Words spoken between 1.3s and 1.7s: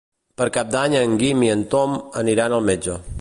i en